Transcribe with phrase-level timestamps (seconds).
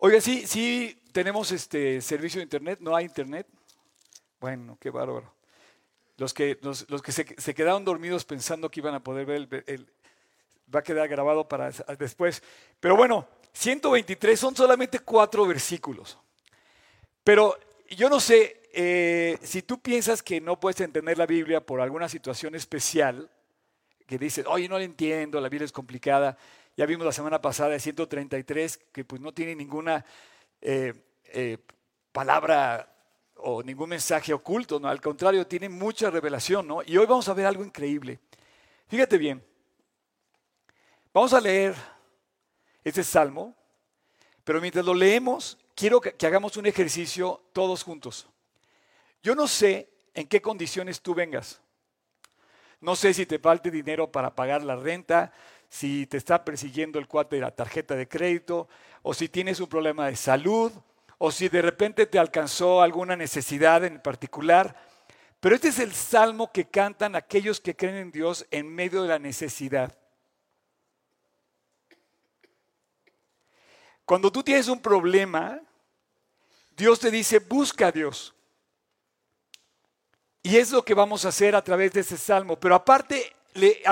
[0.00, 3.48] Oiga, sí, sí tenemos este servicio de internet, no hay internet.
[4.38, 5.34] Bueno, qué bárbaro.
[6.16, 9.90] Los que, los, que se, quedaron dormidos pensando que iban a poder ver el,
[10.72, 12.44] va a quedar grabado para después.
[12.78, 16.16] Pero bueno, 123 son solamente cuatro versículos.
[17.24, 17.58] Pero
[17.90, 22.08] yo no sé eh, si tú piensas que no puedes entender la Biblia por alguna
[22.08, 23.28] situación especial,
[24.06, 26.38] que dices, oye, no la entiendo, la Biblia es complicada.
[26.78, 30.04] Ya vimos la semana pasada de 133 que pues no tiene ninguna
[30.60, 30.94] eh,
[31.24, 31.58] eh,
[32.12, 32.94] palabra
[33.34, 34.86] o ningún mensaje oculto, ¿no?
[34.86, 36.80] Al contrario, tiene mucha revelación, ¿no?
[36.86, 38.20] Y hoy vamos a ver algo increíble.
[38.86, 39.44] Fíjate bien.
[41.12, 41.74] Vamos a leer
[42.84, 43.56] este salmo,
[44.44, 48.28] pero mientras lo leemos, quiero que, que hagamos un ejercicio todos juntos.
[49.20, 51.60] Yo no sé en qué condiciones tú vengas.
[52.80, 55.32] No sé si te falte dinero para pagar la renta,
[55.68, 58.68] si te está persiguiendo el cuate de la tarjeta de crédito,
[59.02, 60.72] o si tienes un problema de salud,
[61.18, 64.76] o si de repente te alcanzó alguna necesidad en particular.
[65.40, 69.08] Pero este es el salmo que cantan aquellos que creen en Dios en medio de
[69.08, 69.96] la necesidad.
[74.04, 75.60] Cuando tú tienes un problema,
[76.76, 78.34] Dios te dice, busca a Dios.
[80.42, 82.58] Y es lo que vamos a hacer a través de ese salmo.
[82.58, 83.82] Pero aparte, le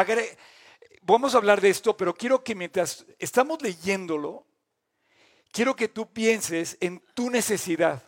[1.07, 4.45] vamos a hablar de esto, pero quiero que mientras estamos leyéndolo,
[5.53, 8.03] quiero que tú pienses en tu necesidad.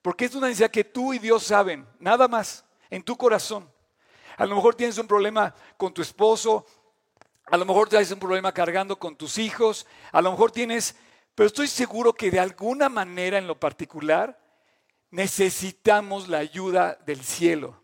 [0.00, 3.70] Porque es una necesidad que tú y Dios saben, nada más, en tu corazón.
[4.36, 6.66] A lo mejor tienes un problema con tu esposo,
[7.46, 10.96] a lo mejor tienes un problema cargando con tus hijos, a lo mejor tienes,
[11.34, 14.40] pero estoy seguro que de alguna manera en lo particular
[15.10, 17.81] necesitamos la ayuda del cielo.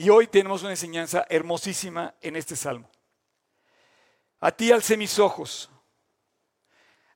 [0.00, 2.88] Y hoy tenemos una enseñanza hermosísima en este salmo.
[4.40, 5.68] A ti alcé mis ojos,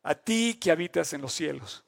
[0.02, 1.82] a ti que habitas en los cielos.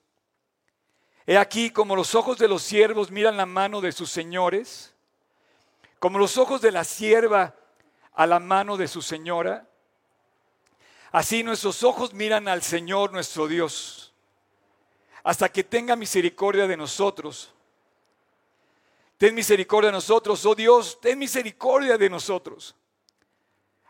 [1.27, 4.95] He aquí como los ojos de los siervos miran la mano de sus señores,
[5.99, 7.55] como los ojos de la sierva
[8.15, 9.69] a la mano de su señora,
[11.13, 14.15] así nuestros ojos miran al Señor nuestro Dios
[15.23, 17.53] hasta que tenga misericordia de nosotros.
[19.17, 22.75] Ten misericordia de nosotros, oh Dios, ten misericordia de nosotros.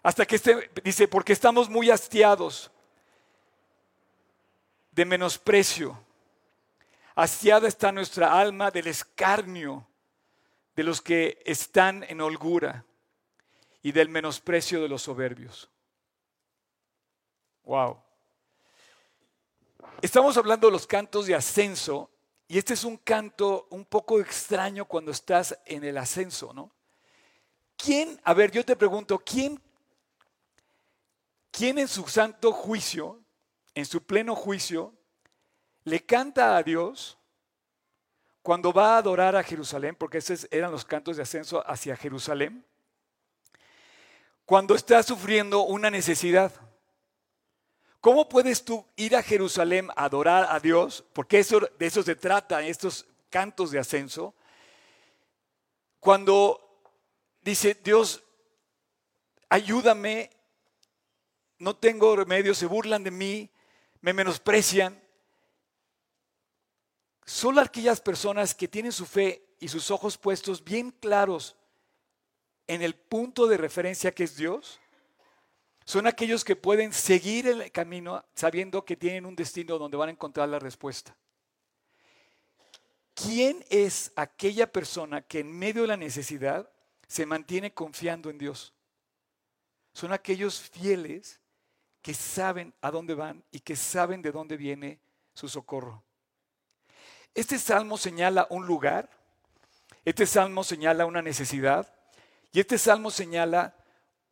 [0.02, 2.70] Hasta que esté, dice, porque estamos muy hastiados
[4.92, 5.98] de menosprecio.
[7.16, 9.86] Hastiada está nuestra alma del escarnio
[10.76, 12.84] de los que están en holgura
[13.82, 15.68] y del menosprecio de los soberbios.
[17.64, 18.00] Wow.
[20.02, 22.10] Estamos hablando de los cantos de ascenso
[22.48, 26.70] y este es un canto un poco extraño cuando estás en el ascenso, ¿no?
[27.76, 29.60] ¿Quién, a ver, yo te pregunto, ¿quién,
[31.50, 33.20] quién en su santo juicio,
[33.74, 34.94] en su pleno juicio,
[35.84, 37.18] le canta a Dios
[38.42, 42.64] cuando va a adorar a Jerusalén, porque esos eran los cantos de ascenso hacia Jerusalén,
[44.44, 46.52] cuando está sufriendo una necesidad?
[48.06, 51.02] ¿Cómo puedes tú ir a Jerusalén a adorar a Dios?
[51.12, 54.32] Porque eso, de eso se trata, estos cantos de ascenso.
[55.98, 56.84] Cuando
[57.42, 58.22] dice Dios,
[59.48, 60.30] ayúdame,
[61.58, 63.50] no tengo remedio, se burlan de mí,
[64.00, 65.02] me menosprecian.
[67.24, 71.56] Solo aquellas personas que tienen su fe y sus ojos puestos bien claros
[72.68, 74.78] en el punto de referencia que es Dios,
[75.86, 80.12] son aquellos que pueden seguir el camino sabiendo que tienen un destino donde van a
[80.12, 81.16] encontrar la respuesta.
[83.14, 86.68] ¿Quién es aquella persona que en medio de la necesidad
[87.06, 88.74] se mantiene confiando en Dios?
[89.92, 91.40] Son aquellos fieles
[92.02, 94.98] que saben a dónde van y que saben de dónde viene
[95.34, 96.02] su socorro.
[97.32, 99.08] Este salmo señala un lugar,
[100.04, 101.94] este salmo señala una necesidad
[102.50, 103.76] y este salmo señala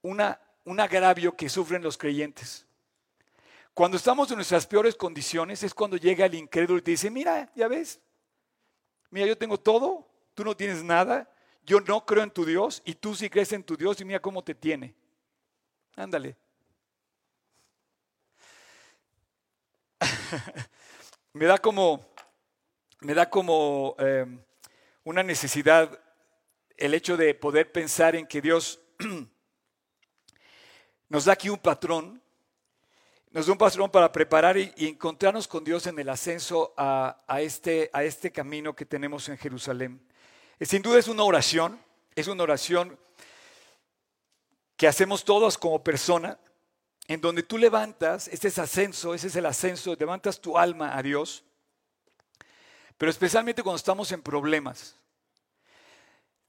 [0.03, 2.66] una un agravio que sufren los creyentes.
[3.75, 7.50] Cuando estamos en nuestras peores condiciones es cuando llega el incrédulo y te dice, mira,
[7.55, 8.00] ya ves,
[9.11, 11.28] mira, yo tengo todo, tú no tienes nada,
[11.64, 14.20] yo no creo en tu Dios y tú sí crees en tu Dios y mira
[14.20, 14.94] cómo te tiene.
[15.96, 16.37] Ándale.
[21.32, 22.06] me da como,
[23.00, 24.40] me da como em,
[25.02, 26.00] una necesidad
[26.76, 28.81] el hecho de poder pensar en que Dios
[31.09, 32.21] nos da aquí un patrón,
[33.31, 37.91] nos da un patrón para preparar y, encontrarnos con Dios en el ascenso a, este,
[38.05, 40.01] este camino que tenemos en Jerusalén.
[40.59, 41.81] Eh, sin duda es una oración,
[42.15, 42.99] es una oración
[44.77, 46.39] que hacemos todos como persona,
[47.06, 51.03] en donde tú levantas, este es ascenso, ese es el ascenso, levantas tu alma a
[51.03, 51.45] Dios,
[52.97, 54.97] pero especialmente cuando estamos en problemas.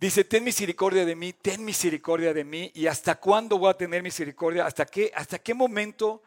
[0.05, 4.03] Dice, ten misericordia de mí, ten misericordia de mí, y hasta cuándo voy a tener
[4.03, 6.21] misericordia, hasta qué, hasta qué momento,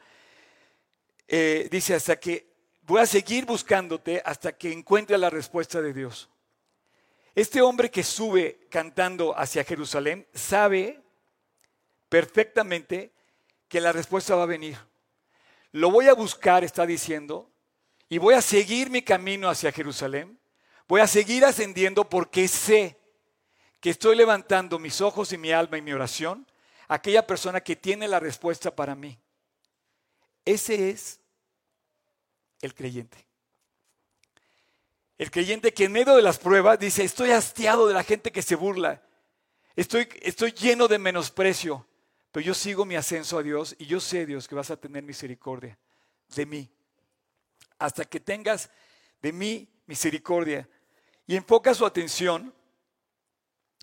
[1.29, 2.49] eh, dice, hasta que
[2.83, 6.29] voy a seguir buscándote hasta que encuentre la respuesta de Dios.
[7.37, 11.01] Este hombre que sube cantando hacia Jerusalén sabe
[12.09, 13.13] perfectamente
[13.69, 14.77] que la respuesta va a venir.
[15.71, 17.49] Lo voy a buscar, está diciendo,
[18.09, 20.37] y voy a seguir mi camino hacia Jerusalén.
[20.89, 22.98] Voy a seguir ascendiendo porque sé
[23.81, 26.47] que estoy levantando mis ojos y mi alma y mi oración
[26.89, 29.19] a aquella persona que tiene la respuesta para mí.
[30.45, 31.21] Ese es
[32.61, 33.27] el creyente.
[35.19, 38.43] El creyente que en medio de las pruebas dice, estoy hastiado de la gente que
[38.43, 39.03] se burla,
[39.75, 41.87] estoy, estoy lleno de menosprecio,
[42.31, 45.03] pero yo sigo mi ascenso a Dios y yo sé, Dios, que vas a tener
[45.03, 45.79] misericordia
[46.29, 46.71] de mí.
[47.79, 48.71] Hasta que tengas
[49.21, 50.69] de mí misericordia.
[51.27, 52.55] Y enfoca su atención,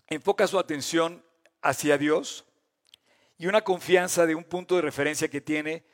[0.08, 1.24] enfoca su atención
[1.62, 2.44] hacia Dios
[3.38, 5.84] y una confianza de un punto de referencia que tiene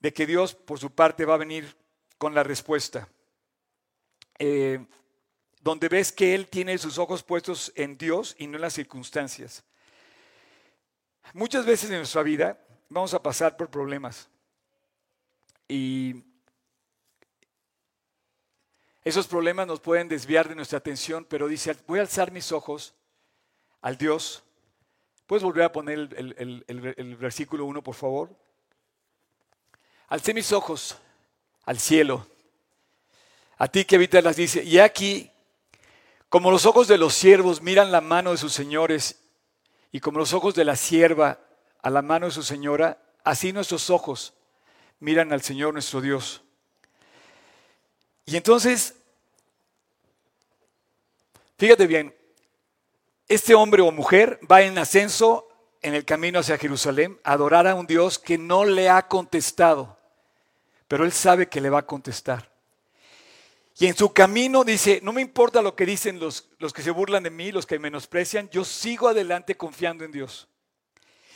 [0.00, 1.76] de que Dios por su parte va a venir
[2.18, 3.08] con la respuesta.
[4.38, 4.84] Eh,
[5.60, 9.64] donde ves que Él tiene sus ojos puestos en Dios y no en las circunstancias.
[11.32, 12.58] Muchas veces en nuestra vida
[12.90, 14.28] vamos a pasar por problemas
[15.66, 16.22] y
[19.04, 22.94] esos problemas nos pueden desviar de nuestra atención, pero dice, voy a alzar mis ojos
[23.84, 24.42] al Dios.
[25.26, 28.30] ¿Puedes volver a poner el, versículo 1, por favor?
[30.08, 30.96] Alcé mis ojos
[31.64, 32.26] al cielo.
[33.58, 35.30] A ti que habitas las dice, y aquí,
[36.30, 39.20] como los ojos de los siervos miran la mano de sus señores
[39.92, 41.38] y como los ojos de la sierva
[41.82, 44.32] a la mano de su señora, así nuestros ojos
[44.98, 46.42] miran al Señor nuestro Dios.
[48.24, 48.94] Y entonces,
[51.58, 52.14] fíjate bien,
[53.28, 55.48] este hombre o mujer va en ascenso
[55.80, 59.98] en el camino hacia Jerusalén a adorar a un Dios que no le ha contestado,
[60.88, 62.52] pero él sabe que le va a contestar.
[63.76, 66.92] Y en su camino dice, no me importa lo que dicen los, los que se
[66.92, 70.48] burlan de mí, los que menosprecian, yo sigo adelante confiando en Dios.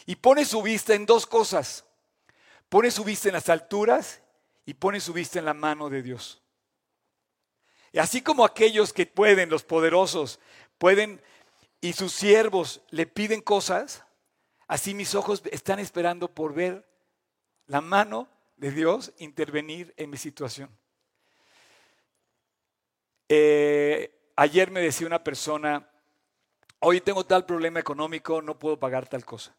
[0.06, 1.84] Y pone su vista en dos cosas.
[2.68, 4.20] Pone su vista en las alturas
[4.64, 6.40] y pone su vista en la mano de Dios.
[7.92, 10.38] Y así como aquellos que pueden, los poderosos,
[10.78, 11.20] pueden
[11.80, 14.04] y sus siervos le piden cosas,
[14.66, 16.88] así mis ojos están esperando por ver
[17.66, 20.70] la mano de Dios intervenir en mi situación.
[23.28, 25.88] Eh, ayer me decía una persona,
[26.80, 29.54] hoy tengo tal problema económico, no puedo pagar tal cosa.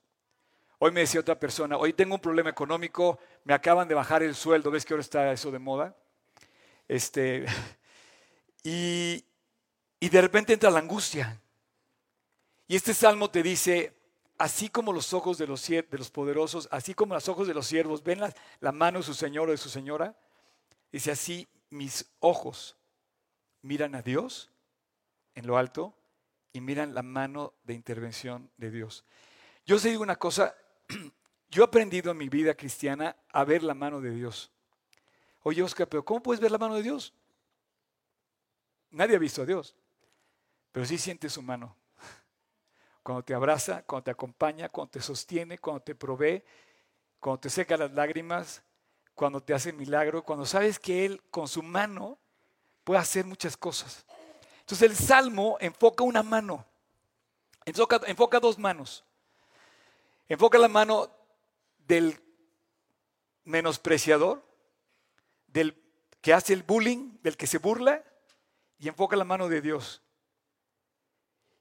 [0.79, 4.35] Hoy me decía otra persona, hoy tengo un problema económico, me acaban de bajar el
[4.35, 5.95] sueldo, ¿ves que ahora está eso de moda?
[6.87, 7.45] Este,
[8.63, 9.23] y,
[9.99, 11.39] y de repente entra la angustia.
[12.69, 13.99] Y este salmo te dice,
[14.37, 17.65] así como los ojos de los, de los poderosos, así como los ojos de los
[17.65, 20.15] siervos ven la, la mano de su señor o de su señora,
[20.91, 22.77] dice así, mis ojos
[23.63, 24.51] miran a Dios
[25.33, 25.97] en lo alto
[26.53, 29.03] y miran la mano de intervención de Dios.
[29.65, 30.55] Yo os digo una cosa,
[31.49, 34.51] yo he aprendido en mi vida cristiana a ver la mano de Dios.
[35.41, 37.15] Oye, Oscar, pero ¿cómo puedes ver la mano de Dios?
[38.91, 39.75] Nadie ha visto a Dios,
[40.71, 41.75] pero sí siente su mano.
[43.03, 46.43] Cuando te abraza, cuando te acompaña, cuando te sostiene, cuando te provee,
[47.19, 48.61] cuando te seca las lágrimas,
[49.13, 52.17] cuando te hace milagro, cuando sabes que Él con su mano
[52.83, 54.05] puede hacer muchas cosas.
[54.61, 56.65] Entonces el salmo enfoca una mano,
[57.65, 59.03] enfoca, enfoca dos manos.
[60.27, 61.09] Enfoca la mano
[61.87, 62.19] del
[63.45, 64.43] menospreciador,
[65.47, 65.75] del
[66.21, 68.03] que hace el bullying, del que se burla,
[68.77, 70.03] y enfoca la mano de Dios.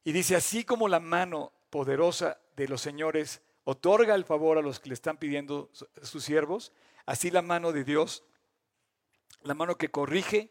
[0.08, 4.80] Y dice, así como la mano poderosa de los señores otorga el favor a los
[4.80, 5.68] que le están pidiendo
[6.00, 6.72] sus siervos,
[7.04, 8.24] así la mano de Dios,
[9.42, 10.48] la mano que corrige,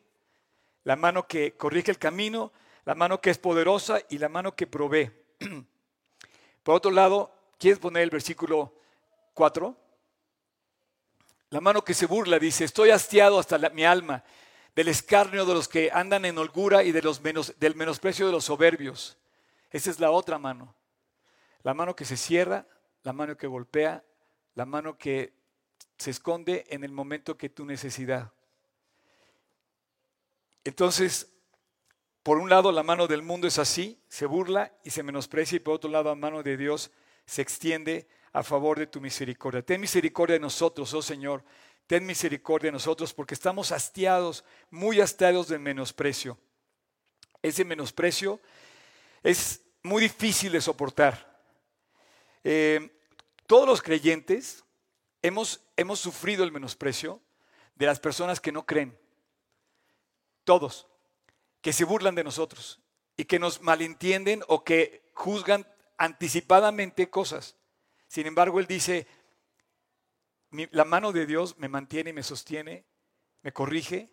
[0.83, 2.53] la mano que corrige el camino,
[2.85, 5.09] la mano que es poderosa y la mano que provee.
[6.61, 8.75] Por otro lado, ¿quieres poner el versículo
[9.33, 9.75] 4?
[11.49, 14.23] La mano que se burla dice, estoy hastiado hasta mi alma
[14.75, 18.33] del escarnio de los que andan en holgura y de los menos, del menosprecio de
[18.33, 19.17] los soberbios.
[19.71, 20.75] Esa es la otra mano.
[21.63, 22.65] La mano que se cierra,
[23.03, 24.03] la mano que golpea,
[24.55, 25.33] la mano que
[25.97, 28.31] se esconde en el momento que tu necesidad.
[30.63, 31.31] Entonces,
[32.23, 35.59] por un lado la mano del mundo es así, se burla y se menosprecia, y
[35.59, 36.91] por otro lado la mano de Dios
[37.25, 39.61] se extiende a favor de tu misericordia.
[39.61, 41.43] Ten misericordia de nosotros, oh Señor.
[41.87, 46.37] Ten misericordia de nosotros porque estamos hastiados, muy hastiados del menosprecio.
[47.41, 48.41] Ese menosprecio
[49.27, 51.37] es muy difícil de soportar.
[52.45, 52.97] Eh,
[53.45, 54.63] todos los creyentes
[55.21, 57.21] hemos, hemos sufrido el menosprecio
[57.75, 58.97] de las personas que no creen.
[60.45, 60.87] Todos.
[61.59, 62.79] Que se burlan de nosotros
[63.17, 65.67] y que nos malentienden o que juzgan
[65.97, 67.57] anticipadamente cosas.
[68.07, 69.07] Sin embargo, Él dice,
[70.71, 72.85] la mano de Dios me mantiene y me sostiene,
[73.41, 74.09] me corrige,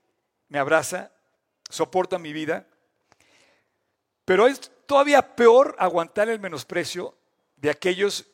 [0.48, 1.12] me abraza,
[1.70, 2.66] soporta mi vida.
[4.24, 7.16] Pero es todavía peor aguantar el menosprecio
[7.56, 8.26] de aquellos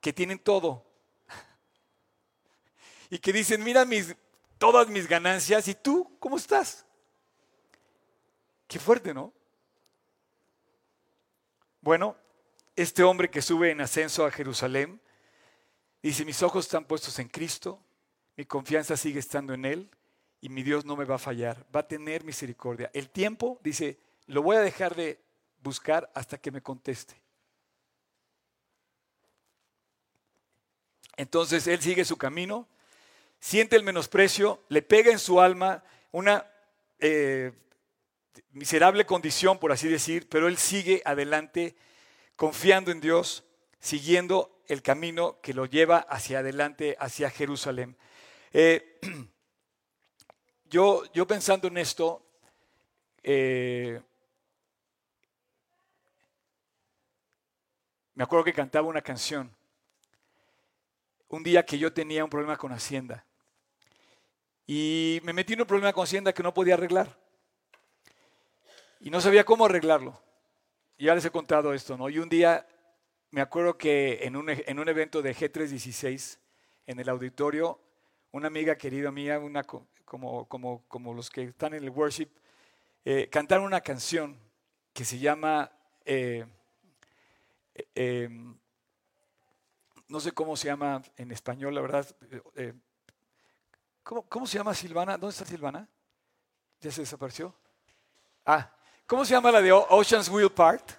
[0.00, 0.84] que tienen todo
[3.10, 4.14] y que dicen, mira mis,
[4.58, 6.84] todas mis ganancias y tú, ¿cómo estás?
[8.66, 9.32] Qué fuerte, ¿no?
[11.80, 12.16] Bueno,
[12.74, 15.00] este hombre que sube en ascenso a Jerusalén
[16.02, 17.80] dice, mis ojos están puestos en Cristo,
[18.36, 19.90] mi confianza sigue estando en Él
[20.40, 22.90] y mi Dios no me va a fallar, va a tener misericordia.
[22.92, 25.20] El tiempo, dice, lo voy a dejar de
[25.66, 27.20] buscar hasta que me conteste.
[31.16, 32.68] Entonces él sigue su camino,
[33.40, 35.82] siente el menosprecio, le pega en su alma
[36.12, 36.46] una
[37.00, 37.52] eh,
[38.52, 41.74] miserable condición, por así decir, pero él sigue adelante
[42.36, 43.42] confiando en Dios,
[43.80, 47.96] siguiendo el camino que lo lleva hacia adelante, hacia Jerusalén.
[48.52, 49.00] Eh,
[50.66, 52.24] yo, yo, pensando en esto,
[53.24, 54.00] eh,
[58.16, 59.54] me acuerdo que cantaba una canción
[61.28, 63.26] un día que yo tenía un problema con Hacienda.
[64.66, 67.14] Y me metí en un problema con Hacienda que no podía arreglar.
[69.00, 70.18] Y no sabía cómo arreglarlo.
[70.98, 72.08] ya les he contado esto, ¿no?
[72.08, 72.66] Y un día
[73.30, 76.38] me acuerdo que en un, en un evento de G316,
[76.86, 77.78] en el auditorio,
[78.30, 79.62] una amiga querida mía, una,
[80.06, 82.30] como, como, como los que están en el worship,
[83.04, 84.38] eh, cantaron una canción
[84.94, 85.70] que se llama
[86.06, 86.46] eh,
[87.94, 88.58] eh, em,
[90.08, 92.06] no sé cómo se llama en español, la verdad.
[92.54, 92.72] Eh,
[94.02, 95.18] ¿cómo, se llama Silvana?
[95.18, 95.88] ¿Dónde está Silvana?
[96.80, 97.54] ¿Ya se desapareció?
[98.44, 98.70] Ah,
[99.06, 100.90] ¿cómo se llama la de Ocean's Wheel Part?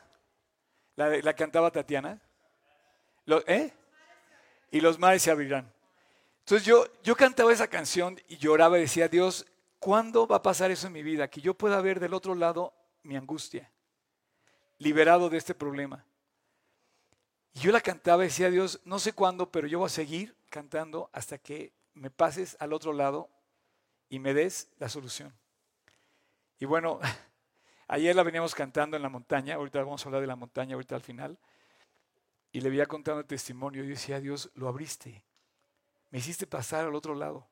[0.96, 2.22] La, la cantaba Tatiana.
[3.46, 3.74] ¿Eh?
[4.72, 5.72] Y los mares se abrirán.
[6.40, 9.46] Entonces yo, yo cantaba esa canción y lloraba y decía, Dios,
[9.80, 11.30] ¿cuándo va a pasar eso en mi vida?
[11.30, 13.70] Que yo pueda ver del otro lado mi angustia,
[14.78, 16.06] liberado de este problema.
[17.58, 20.36] Y yo la cantaba y decía, Dios, no sé cuándo, pero yo voy a seguir
[20.52, 23.32] cantando hasta que me pases al otro lado
[24.10, 25.34] y me des la solución.
[26.60, 27.00] Y bueno,
[27.88, 30.94] ayer la veníamos cantando en la montaña, ahorita vamos a hablar de la montaña, ahorita
[30.94, 31.40] al final,
[32.52, 35.24] y le había contado el testimonio y yo decía, Dios, lo abriste,
[36.12, 37.48] me hiciste pasar al otro lado.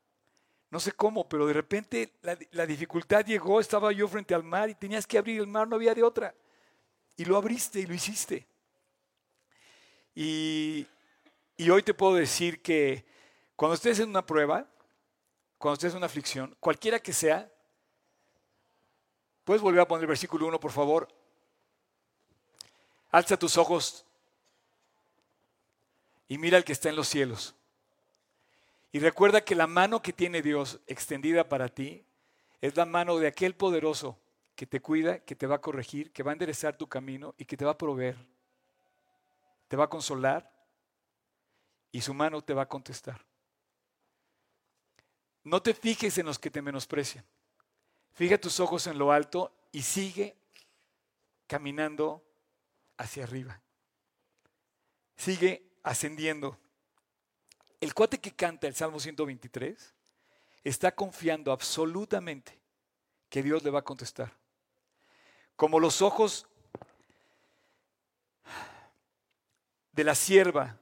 [0.70, 4.70] No sé cómo, pero de repente la, la dificultad llegó, estaba yo frente al mar
[4.70, 6.36] y tenías que abrir el mar, no había de otra.
[7.18, 8.48] Y lo abriste y lo hiciste.
[10.16, 10.88] Y,
[11.70, 13.04] hoy te puedo decir que
[13.58, 14.66] cuando estés en una prueba,
[15.58, 17.52] cuando estés en una aflicción, cualquiera que sea,
[19.44, 21.10] puedes volver a poner el versículo 1, por favor.
[23.12, 24.06] Alza tus ojos
[26.28, 27.54] y mira al que está en los cielos.
[28.94, 32.06] Y recuerda que la mano que tiene Dios extendida para ti
[32.62, 34.18] es la mano de aquel poderoso
[34.56, 37.44] que te cuida, que te va a corregir, que va a enderezar tu camino y
[37.44, 38.16] que te va a proveer
[39.68, 40.52] te va a consolar
[41.92, 43.26] y su mano te va a contestar.
[45.44, 47.24] No te fijes en los que te menosprecian.
[48.14, 50.36] Fija tus ojos en lo alto y sigue
[51.48, 52.24] caminando
[52.98, 53.62] hacia arriba.
[55.16, 56.58] Sigue ascendiendo.
[57.80, 59.94] El cuate que canta el Salmo 123
[60.64, 62.60] está confiando absolutamente
[63.30, 64.34] que Dios le va a contestar.
[65.56, 66.48] Como los ojos
[69.96, 70.78] de la sierva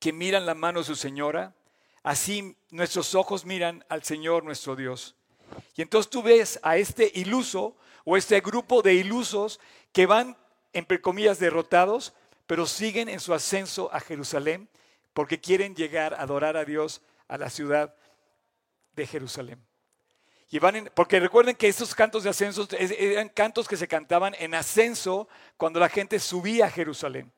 [0.00, 1.54] que miran la mano de su señora,
[2.02, 5.14] así nuestros ojos miran al Señor nuestro Dios.
[5.76, 9.60] Y entonces tú ves a este iluso o este grupo de ilusos
[9.92, 10.36] que van,
[10.72, 12.12] entre comillas, derrotados,
[12.46, 14.68] pero siguen en su ascenso a Jerusalén
[15.12, 17.94] porque quieren llegar a adorar a Dios a la ciudad
[18.94, 19.62] de Jerusalén.
[20.50, 24.54] Y van porque recuerden que estos cantos de ascenso eran cantos que se cantaban en
[24.54, 27.30] ascenso cuando la gente subía a Jerusalén.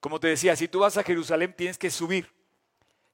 [0.00, 2.32] Como te decía, si tú vas a Jerusalén tienes que subir.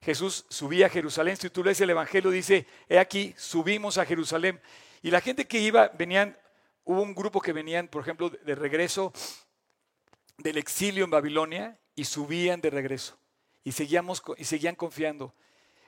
[0.00, 1.36] Jesús subía a Jerusalén.
[1.36, 4.60] Si tú lees el Evangelio, dice, he aquí, subimos a Jerusalén.
[5.02, 6.38] Y la gente que iba, venían,
[6.84, 9.12] hubo un grupo que venían, por ejemplo, de, regreso
[10.38, 13.18] del exilio en Babilonia y subían de regreso.
[13.64, 15.34] y, seguíamos, y seguían confiando.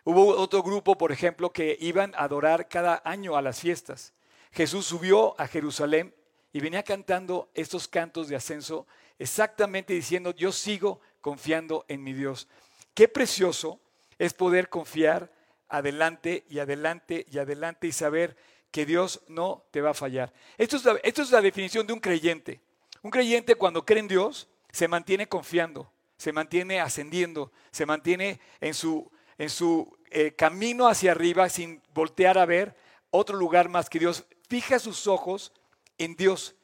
[0.05, 4.15] Hubo otro grupo, por ejemplo, que iban a adorar cada año a las fiestas.
[4.53, 6.15] Jesús subió a Jerusalén
[6.53, 8.87] y venía cantando estos cantos de ascenso,
[9.19, 12.49] exactamente diciendo, yo sigo confiando en mi Dios.
[12.95, 13.81] Qué precioso
[14.19, 15.33] es poder confiar
[15.69, 18.37] adelante y adelante y adelante y saber
[18.71, 20.33] que Dios no te va a fallar.
[20.57, 22.61] Esto es, la, esto es la definición de un creyente.
[23.03, 28.75] Un creyente cuando cree en Dios se mantiene confiando, se mantiene ascendiendo, se mantiene en
[28.75, 32.77] su, en su eh, camino hacia arriba sin voltear a ver
[33.11, 34.27] otro lugar más que Dios.
[34.49, 35.53] Fija sus ojos
[35.97, 36.57] en Dios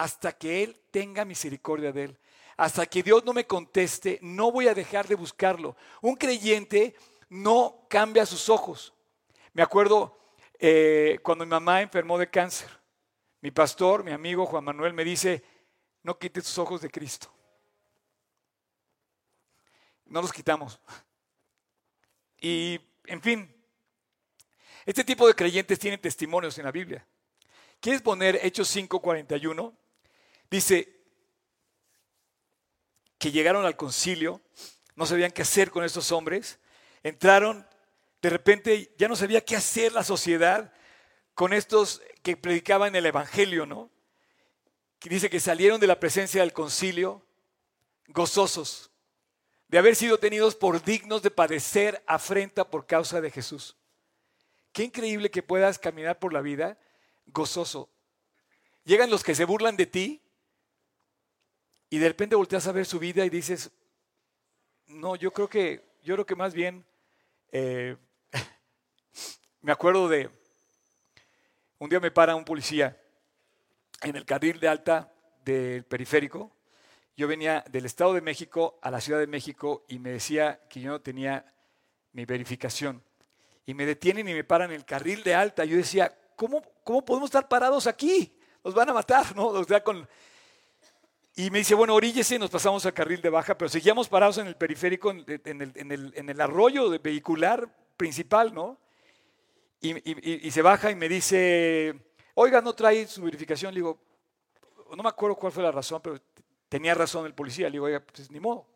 [0.00, 2.18] hasta que Él tenga misericordia de Él.
[2.56, 5.76] Hasta que Dios no me conteste, no voy a dejar de buscarlo.
[6.00, 6.94] Un creyente
[7.28, 8.94] no cambia sus ojos.
[9.52, 10.18] Me acuerdo
[10.58, 12.70] eh, cuando mi mamá enfermó de cáncer.
[13.42, 15.44] Mi pastor, mi amigo Juan Manuel, me dice,
[16.02, 17.30] no quites tus ojos de Cristo.
[20.06, 20.80] No los quitamos.
[22.40, 23.54] Y, en fin,
[24.86, 27.06] este tipo de creyentes tienen testimonios en la Biblia.
[27.80, 29.76] ¿Quieres poner Hechos 5:41?
[30.50, 31.00] Dice
[33.18, 34.40] que llegaron al concilio,
[34.96, 36.58] no sabían qué hacer con estos hombres,
[37.02, 37.66] entraron,
[38.20, 40.72] de repente ya no sabía qué hacer la sociedad
[41.34, 43.90] con estos que predicaban el Evangelio, ¿no?
[44.98, 47.24] Que dice que salieron de la presencia del concilio
[48.08, 48.90] gozosos
[49.70, 53.76] de haber sido tenidos por dignos de padecer afrenta por causa de Jesús.
[54.72, 56.76] Qué increíble que puedas caminar por la vida
[57.26, 57.88] gozoso.
[58.84, 60.22] Llegan los que se burlan de ti
[61.90, 63.72] y de repente volteas a ver su vida y dices,
[64.86, 66.86] no, yo creo que, yo creo que más bien,
[67.50, 67.96] eh,
[69.60, 70.30] me acuerdo de,
[71.80, 72.96] un día me para un policía
[74.02, 75.12] en el carril de alta
[75.44, 76.52] del periférico.
[77.16, 80.80] Yo venía del Estado de México a la Ciudad de México y me decía que
[80.80, 81.52] yo no tenía
[82.12, 83.02] mi verificación.
[83.66, 85.64] Y me detienen y me paran en el carril de alta.
[85.64, 88.32] Yo decía, ¿cómo, cómo podemos estar parados aquí?
[88.62, 89.48] Nos van a matar, ¿no?
[89.48, 90.08] O sea, con,
[91.40, 94.46] y me dice, bueno, oríllese, nos pasamos al carril de baja, pero seguíamos parados en
[94.46, 98.78] el periférico, en el, en el, arroyo vehicular principal, ¿no?
[99.80, 101.98] Y, y, se baja y me dice,
[102.34, 103.72] oiga, ¿no trae su verificación?
[103.72, 103.98] Le digo,
[104.94, 106.20] no me acuerdo cuál fue la razón, pero
[106.68, 107.68] tenía razón el policía.
[107.68, 108.66] Le digo, oiga, pues ni modo.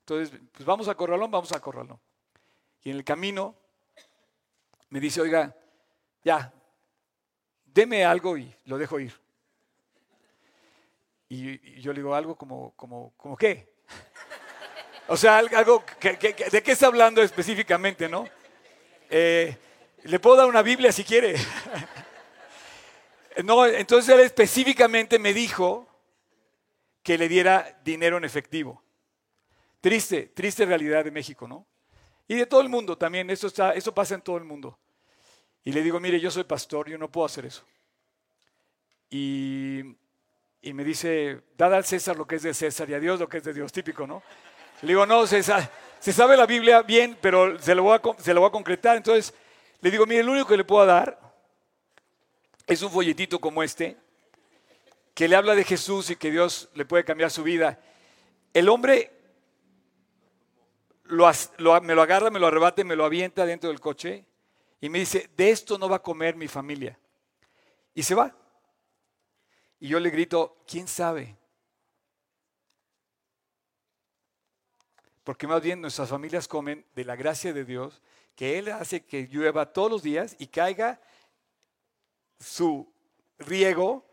[0.00, 2.00] Entonces, pues vamos a Corralón, vamos a Corralón.
[2.82, 3.54] Y en el camino
[4.88, 5.54] me dice, oiga,
[6.24, 6.52] ya,
[7.66, 9.14] deme algo y lo dejo ir.
[11.30, 13.72] Y, yo le digo algo como, como, como qué.
[15.06, 18.28] O sea, algo, ¿de qué está hablando específicamente, no?
[19.08, 19.56] Eh,
[20.04, 21.36] le puedo dar una Biblia si quiere.
[23.44, 25.88] no, entonces él específicamente me dijo
[27.02, 28.82] que le diera dinero en efectivo.
[29.80, 31.66] Triste, triste realidad de México, ¿no?
[32.28, 34.78] Y de todo el mundo también, eso, eso pasa en todo el mundo.
[35.64, 37.64] Y le digo, mire, yo soy pastor, yo no puedo hacer eso.
[39.10, 39.96] Y,
[40.62, 43.38] me dice, dad al César lo que es de César y a Dios lo que
[43.38, 44.22] es de Dios, típico, ¿no?
[44.82, 48.34] Le digo, no, César, se sabe la Biblia bien, pero se lo voy a, se
[48.34, 48.96] lo voy a concretar.
[48.96, 49.34] Entonces
[49.80, 51.18] le digo, mire, lo único que le puedo dar
[52.66, 53.96] es un folletito como este,
[55.14, 57.80] que le habla de Jesús y que Dios le puede cambiar su vida.
[58.52, 59.10] El hombre
[61.04, 64.24] me lo agarra, me lo arrebata, me lo avienta dentro del coche
[64.80, 66.98] y me dice, de esto no va a comer mi familia.
[67.94, 68.34] Y se va.
[69.80, 71.36] Y yo le grito, ¿quién sabe?
[75.24, 78.02] Porque más bien nuestras familias comen de la gracia de Dios,
[78.36, 81.00] que Él hace que llueva todos los días y caiga
[82.38, 82.90] su
[83.38, 84.04] riego.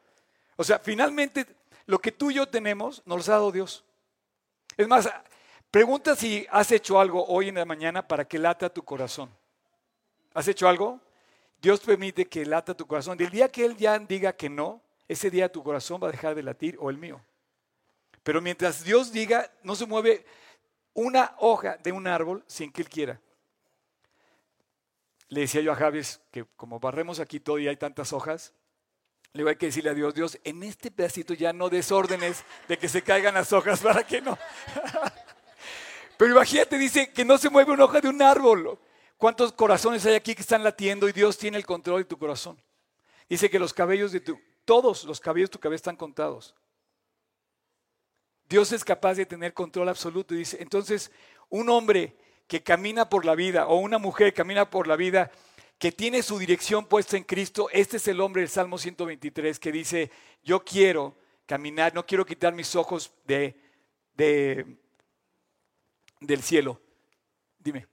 [0.56, 1.46] O sea, finalmente
[1.86, 3.84] lo que tú y yo tenemos nos lo ha dado Dios.
[4.78, 5.10] Es más,
[5.70, 9.30] pregunta si has hecho algo hoy en la mañana para que lata tu corazón.
[10.34, 11.02] ¿Has hecho algo?
[11.62, 13.18] Dios permite que lata tu corazón.
[13.18, 16.36] Del día que Él ya diga que no, ese día tu corazón va a dejar
[16.36, 17.22] de latir o el mío.
[18.24, 20.26] Pero mientras Dios diga, no se mueve
[20.94, 23.22] una hoja de un árbol sin que Él quiera.
[25.30, 28.54] Le decía yo a Javier que como barremos aquí todo y hay tantas hojas,
[29.34, 32.90] le voy a decirle a Dios, Dios, en este pedacito ya no desórdenes de que
[32.90, 34.38] se caigan las hojas para que no.
[36.18, 38.80] Pero imagínate, dice que no se mueve una hoja de un árbol.
[39.18, 42.60] ¿Cuántos corazones hay aquí que están latiendo y Dios tiene el control de tu corazón?
[43.30, 46.54] Dice que los cabellos de tu, todos los cabellos de tu cabeza están contados.
[48.50, 50.36] Dios es capaz de tener control absoluto.
[50.36, 51.10] Y dice, entonces,
[51.48, 55.32] un hombre que camina por la vida o una mujer que camina por la vida
[55.80, 59.72] que tiene su dirección puesta en Cristo, este es el hombre del Salmo 123 que
[59.72, 60.12] dice,
[60.44, 63.56] yo quiero caminar, no quiero quitar mis ojos de,
[64.16, 64.66] de
[66.20, 66.82] del cielo.
[67.58, 67.88] Dime.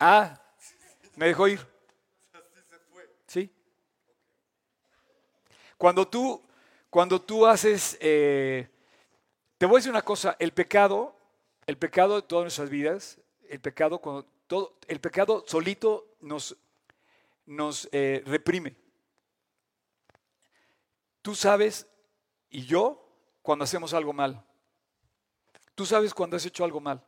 [0.00, 0.42] Ah,
[1.14, 1.64] me dejó ir.
[3.28, 3.48] Sí.
[5.82, 6.40] Cuando tú,
[6.90, 8.68] cuando tú haces, eh,
[9.58, 11.16] te voy a decir una cosa, el pecado,
[11.66, 16.56] el pecado de todas nuestras vidas, el pecado, cuando todo, el pecado solito nos,
[17.46, 18.76] nos eh, reprime.
[21.20, 21.88] Tú sabes,
[22.48, 23.04] y yo,
[23.42, 24.40] cuando hacemos algo mal.
[25.74, 27.04] Tú sabes cuando has hecho algo mal.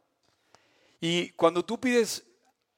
[1.01, 2.27] Y cuando tú pides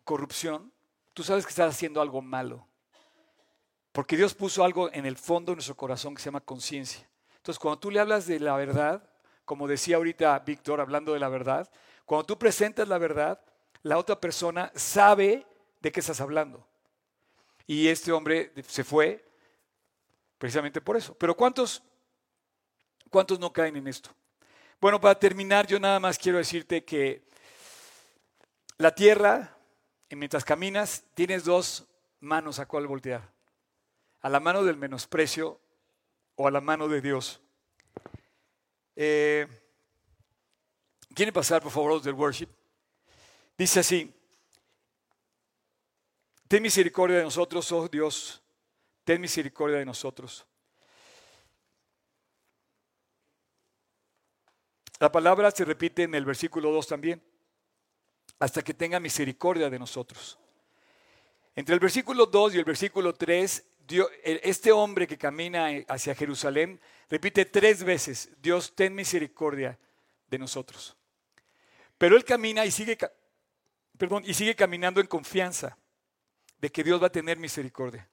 [0.04, 0.70] corrupción,
[1.14, 2.68] tú sabes que estás haciendo algo malo.
[3.96, 7.08] Porque Dios puso algo en el fondo de nuestro corazón que se llama conciencia.
[7.38, 9.02] Entonces, cuando tú le hablas de la verdad,
[9.46, 11.66] como decía ahorita Víctor, hablando de la verdad,
[12.04, 13.40] cuando tú presentas la verdad,
[13.82, 15.46] la otra persona sabe
[15.80, 16.62] de qué estás hablando.
[17.66, 19.24] Y este hombre se fue
[20.36, 21.14] precisamente por eso.
[21.14, 21.82] Pero ¿cuántos,
[23.08, 24.10] cuántos no caen en esto?
[24.78, 27.22] Bueno, para terminar, yo nada más quiero decirte que
[28.76, 29.56] la tierra,
[30.10, 31.86] mientras caminas, tienes dos
[32.20, 33.35] manos a cual voltear.
[34.26, 35.60] A la mano del menosprecio
[36.34, 37.40] o a la mano de Dios.
[38.96, 39.46] Eh,
[41.14, 42.48] ¿Quieren pasar, por favor, del worship?
[43.56, 44.12] Dice así,
[46.48, 48.42] ten misericordia de nosotros, oh Dios,
[49.04, 50.44] ten misericordia de nosotros.
[54.98, 57.22] La palabra se repite en el versículo 2 también,
[58.40, 60.36] hasta que tenga misericordia de nosotros.
[61.54, 63.75] Entre el versículo 2 y el versículo 3,
[64.24, 69.78] este hombre que camina hacia Jerusalén repite tres veces, Dios, ten misericordia
[70.28, 70.96] de nosotros.
[71.98, 72.98] Pero él camina y sigue,
[73.96, 75.78] perdón, y sigue caminando en confianza
[76.58, 78.08] de que Dios va a tener misericordia.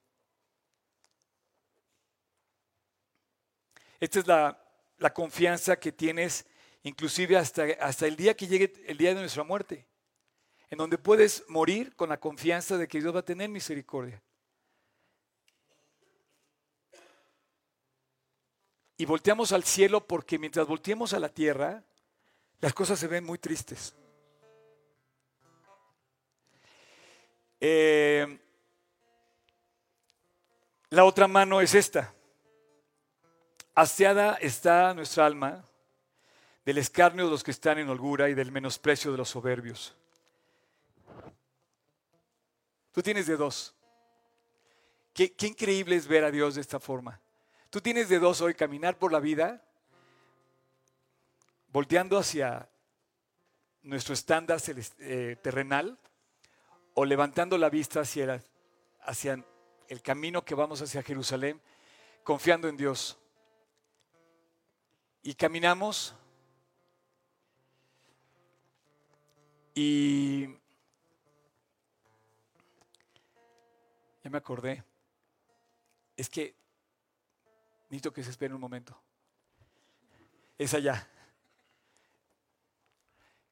[4.00, 4.62] Esta es la,
[4.98, 6.46] la confianza que tienes
[6.84, 9.88] inclusive hasta, hasta el día que llegue el día de nuestra muerte,
[10.70, 14.22] en donde puedes morir con la confianza de que Dios va a tener misericordia.
[18.98, 21.84] Y volteamos al cielo porque mientras volteemos a la tierra,
[22.60, 23.96] las cosas se ven muy tristes.
[27.60, 28.40] Eh,
[30.90, 32.14] la otra mano es esta.
[33.76, 35.64] Hastiada está nuestra alma
[36.66, 39.96] del escarnio de los que están en holgura y del menosprecio de los soberbios.
[42.92, 43.74] Tú tienes de dos.
[45.14, 47.20] Qué, increíble es ver a Dios de esta forma.
[47.74, 49.60] Tú tienes de dos hoy caminar por la vida,
[51.70, 52.70] volteando hacia
[53.82, 54.62] nuestro estándar
[55.00, 55.98] eh, terrenal
[56.94, 58.44] o levantando la vista hacia,
[59.02, 59.44] hacia
[59.88, 61.60] el camino que vamos hacia Jerusalén,
[62.24, 63.18] confiando en Dios.
[65.24, 66.14] Y caminamos
[69.74, 70.46] Y
[74.24, 74.84] ya me acordé.
[76.16, 76.62] Es que
[77.94, 79.00] necesito que se espere un momento.
[80.58, 81.08] Es allá.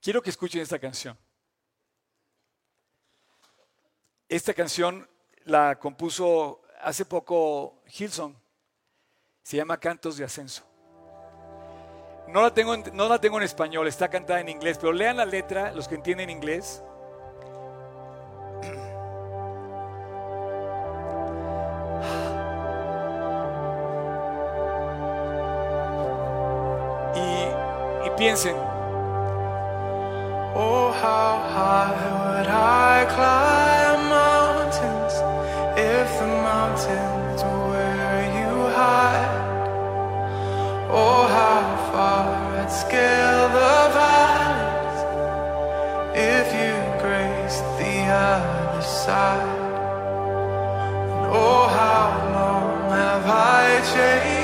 [0.02, 1.16] Quiero que escuchen esta canción.
[4.28, 5.08] Esta canción
[5.44, 8.36] la compuso hace poco Hilson.
[9.44, 10.64] Se llama Cantos de Ascenso.
[12.28, 15.26] No la, tengo, no la tengo en español, está cantada en inglés, pero lean la
[15.26, 16.82] letra, los que entienden inglés.
[28.22, 28.56] Piensen.
[30.54, 35.16] Oh, how high would I climb mountains
[35.76, 39.26] if the mountains were you high?
[41.02, 42.28] Oh, how far
[42.62, 45.00] I'd scale the valleys
[46.36, 47.96] if you graced the
[48.30, 49.62] other side.
[51.14, 52.08] And oh, how
[52.38, 54.41] long have I chased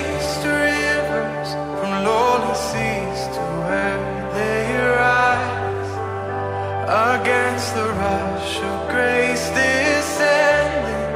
[6.87, 11.11] against the rush of grace descending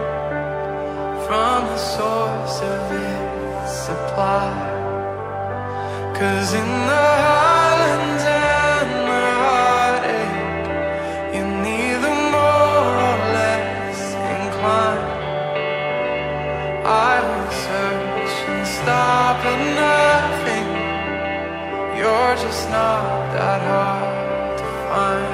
[1.25, 4.51] from the source of its supply.
[6.13, 10.65] Cause in the highlands and the heartache,
[11.35, 13.99] you're neither more or less
[14.35, 15.07] inclined.
[16.83, 20.67] I will search and stop at nothing.
[21.97, 25.30] You're just not that hard to find.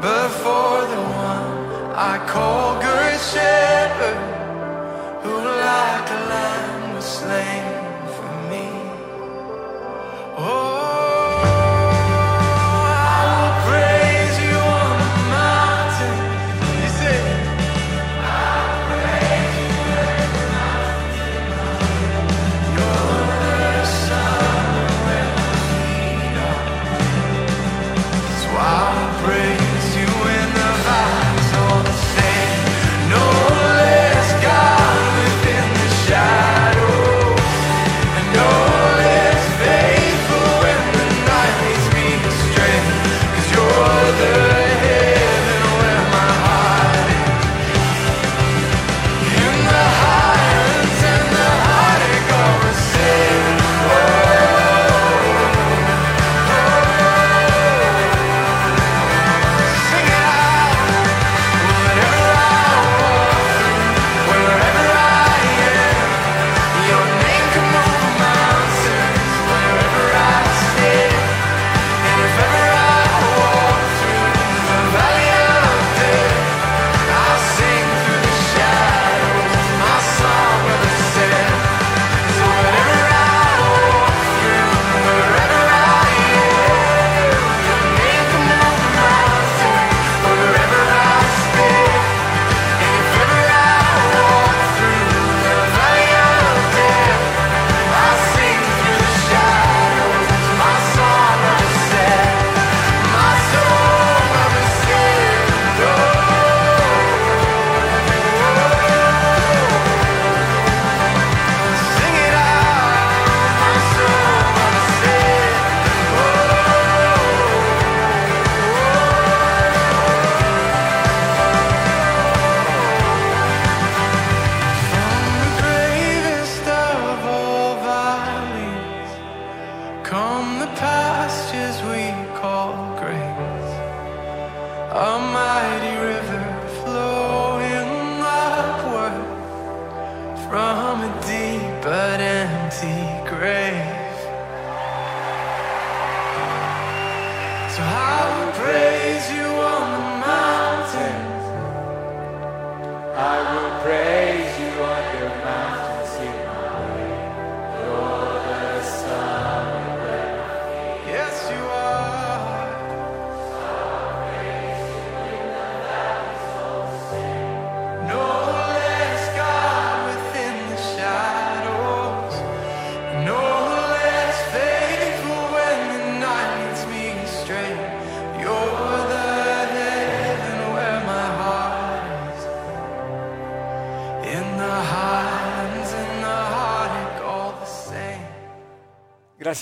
[0.00, 4.20] before the one I call good shepherd,
[5.22, 7.69] who like a lamb was slain.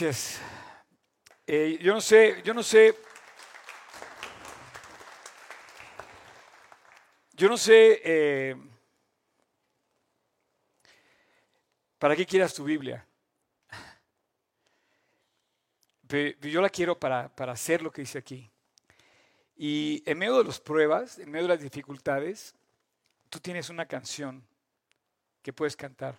[0.00, 0.40] Gracias.
[1.44, 2.94] Eh, yo no sé, yo no sé.
[7.32, 8.56] Yo no sé eh,
[11.98, 13.04] para qué quieras tu Biblia.
[16.42, 18.48] Yo la quiero para, para hacer lo que dice aquí.
[19.56, 22.54] Y en medio de las pruebas, en medio de las dificultades,
[23.28, 24.46] tú tienes una canción
[25.42, 26.16] que puedes cantar,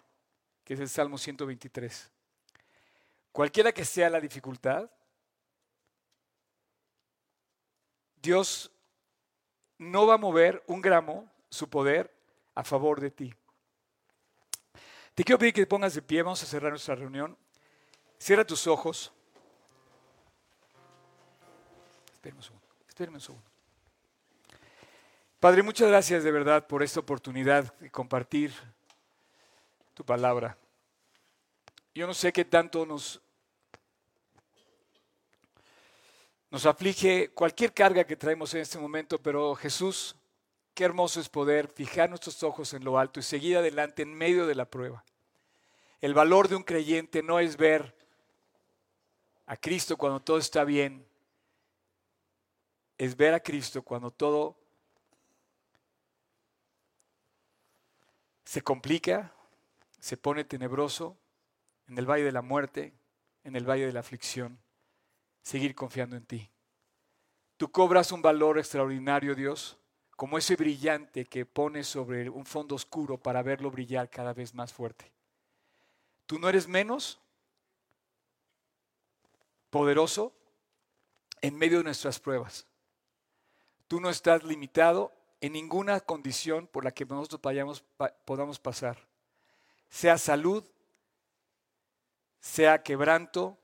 [0.65, 2.11] que es el Salmo 123.
[3.31, 4.89] Cualquiera que sea la dificultad,
[8.21, 8.71] Dios
[9.77, 12.13] no va a mover un gramo su poder
[12.55, 13.33] a favor de ti.
[15.15, 17.37] Te quiero pedir que te pongas de pie, vamos a cerrar nuestra reunión.
[18.17, 19.13] Cierra tus ojos.
[22.13, 23.49] Espérame un segundo, espérame un segundo.
[25.39, 28.53] Padre, muchas gracias de verdad por esta oportunidad de compartir
[29.93, 30.57] tu palabra.
[31.99, 33.19] Yo no sé qué tanto nos,
[36.49, 40.15] nos aflige cualquier carga que traemos en este momento, pero Jesús,
[40.73, 44.47] qué hermoso es poder fijar nuestros ojos en lo alto y seguir adelante en medio
[44.47, 45.03] de la prueba.
[45.99, 47.93] El valor de un creyente no es ver
[49.45, 51.05] a Cristo cuando todo está bien,
[52.97, 54.55] es ver a Cristo cuando todo
[58.45, 59.33] se complica,
[59.99, 61.17] se pone tenebroso,
[61.89, 62.93] en el valle de la muerte,
[63.43, 64.59] en el valle de la aflicción,
[65.41, 66.49] seguir confiando en ti.
[67.57, 69.77] Tú cobras un valor extraordinario, Dios,
[70.15, 74.71] como ese brillante que pones sobre un fondo oscuro para verlo brillar cada vez más
[74.71, 75.11] fuerte.
[76.25, 77.19] Tú no eres menos
[79.69, 80.33] poderoso
[81.41, 82.67] en medio de nuestras pruebas.
[83.87, 87.41] Tú no estás limitado en ninguna condición por la que nosotros
[88.25, 89.07] podamos pasar.
[89.89, 90.63] Sea salud,
[92.39, 93.57] sea quebranto,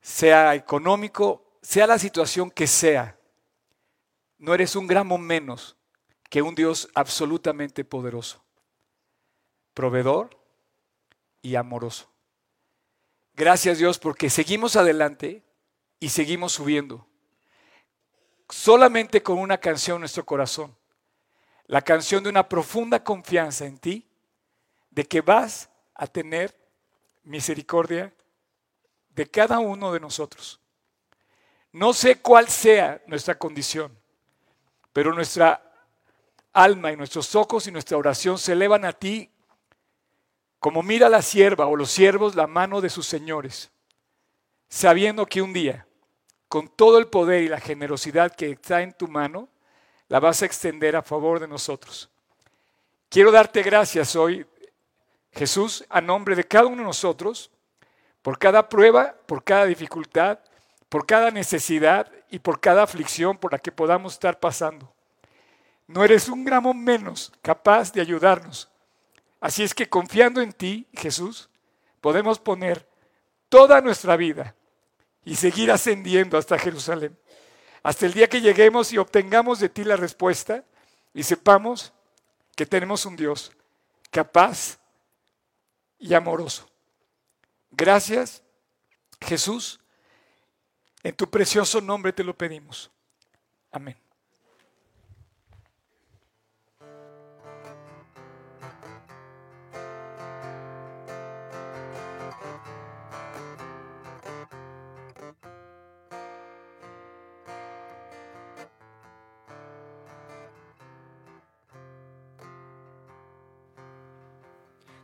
[0.00, 3.18] sea económico, sea la situación que sea.
[4.38, 5.76] No eres un gramo menos
[6.28, 8.44] que un Dios absolutamente poderoso,
[9.72, 10.38] proveedor
[11.42, 12.10] y amoroso.
[13.34, 15.42] Gracias Dios porque seguimos adelante
[15.98, 17.06] y seguimos subiendo.
[18.48, 20.76] Solamente con una canción en nuestro corazón.
[21.66, 24.06] La canción de una profunda confianza en ti,
[24.90, 26.63] de que vas a tener
[27.24, 28.12] misericordia
[29.10, 30.60] de cada uno de nosotros.
[31.72, 33.96] No sé cuál sea nuestra condición,
[34.92, 35.60] pero nuestra
[36.52, 39.30] alma y nuestros ojos y nuestra oración se elevan a ti
[40.64, 43.70] como mira la sierva o los siervos la mano de sus señores,
[44.66, 45.86] sabiendo que un día,
[46.48, 49.50] con todo el poder y la generosidad que está en tu mano,
[50.08, 52.08] la vas a extender a favor de nosotros.
[53.10, 54.46] Quiero darte gracias hoy,
[55.34, 57.50] Jesús, a nombre de cada uno de nosotros,
[58.22, 60.38] por cada prueba, por cada dificultad,
[60.88, 64.94] por cada necesidad y por cada aflicción por la que podamos estar pasando.
[65.86, 68.70] No eres un gramo menos capaz de ayudarnos.
[69.40, 71.50] Así es que confiando en ti, Jesús,
[72.00, 72.88] podemos poner
[73.48, 74.54] toda nuestra vida
[75.24, 77.18] y seguir ascendiendo hasta Jerusalén.
[77.82, 80.64] Hasta el día que lleguemos y obtengamos de ti la respuesta
[81.12, 81.92] y sepamos
[82.56, 83.52] que tenemos un Dios
[84.10, 84.78] capaz
[85.98, 86.68] y amoroso.
[87.70, 88.42] Gracias,
[89.20, 89.80] Jesús.
[91.02, 92.90] En tu precioso nombre te lo pedimos.
[93.70, 94.03] Amén.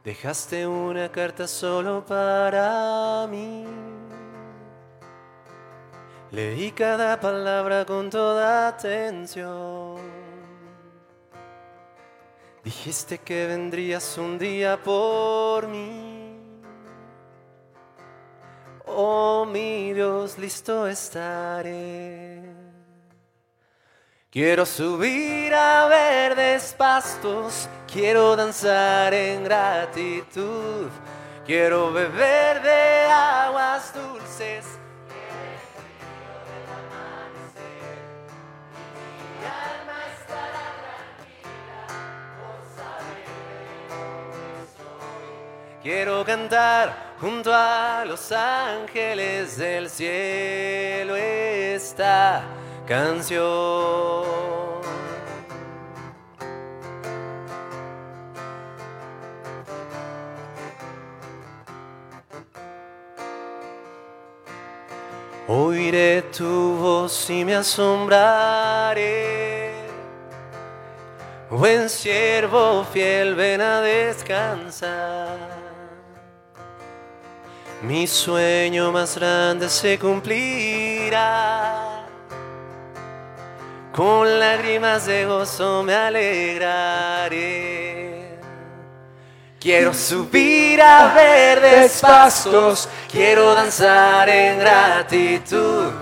[0.04, 3.66] Dejaste una carta solo para mí.
[6.30, 9.98] Leí cada palabra con toda atención.
[12.64, 16.38] Dijiste que vendrías un día por mí.
[18.86, 22.42] Oh mi Dios, listo estaré.
[24.30, 30.88] Quiero subir a verdes pastos, quiero danzar en gratitud,
[31.44, 34.64] quiero beber de aguas dulces.
[45.82, 52.42] Quiero cantar junto a los ángeles del cielo esta
[52.86, 54.59] canción.
[65.80, 69.72] Oiré tu voz y me asombraré.
[71.48, 75.38] Buen siervo fiel, ven a descansar.
[77.80, 82.04] Mi sueño más grande se cumplirá.
[83.94, 87.79] Con lágrimas de gozo me alegraré.
[89.60, 95.92] Quiero subir a verdes pastos, quiero danzar en gratitud.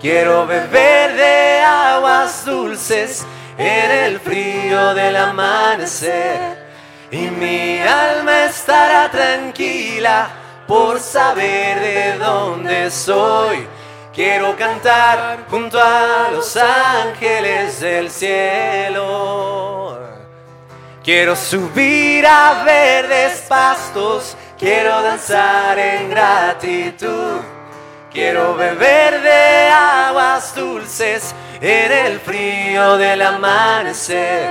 [0.00, 3.26] Quiero beber de aguas dulces
[3.58, 6.64] en el frío del amanecer.
[7.10, 10.30] Y mi alma estará tranquila
[10.68, 13.66] por saber de dónde soy.
[14.14, 19.71] Quiero cantar junto a los ángeles del cielo.
[21.04, 27.40] Quiero subir a verdes pastos, quiero danzar en gratitud.
[28.12, 34.50] Quiero beber de aguas dulces en el frío del amanecer.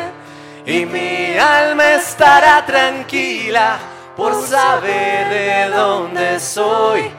[0.65, 3.77] Y mi alma estará tranquila
[4.17, 7.09] por saber de dónde soy.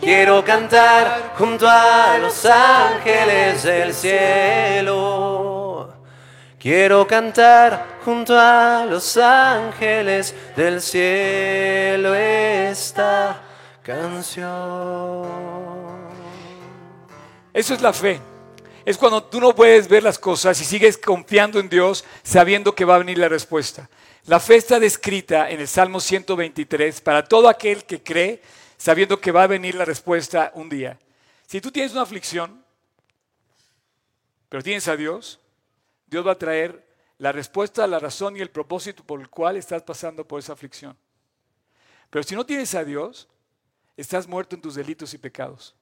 [0.00, 5.57] Quiero cantar junto a los ángeles del cielo.
[6.58, 13.40] Quiero cantar junto a los ángeles del cielo esta
[13.80, 15.28] canción.
[17.54, 18.20] Eso es la fe.
[18.84, 22.84] Es cuando tú no puedes ver las cosas y sigues confiando en Dios sabiendo que
[22.84, 23.88] va a venir la respuesta.
[24.26, 28.42] La fe está descrita en el Salmo 123 para todo aquel que cree
[28.76, 30.98] sabiendo que va a venir la respuesta un día.
[31.46, 32.64] Si tú tienes una aflicción,
[34.48, 35.38] pero tienes a Dios,
[36.08, 36.86] Dios va a traer
[37.18, 40.96] la respuesta, la razón y el propósito por el cual estás pasando por esa aflicción.
[42.10, 43.28] Pero si no tienes a Dios,
[43.96, 45.74] estás muerto en tus delitos y pecados.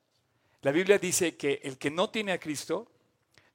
[0.63, 2.91] La Biblia dice que el que no tiene a Cristo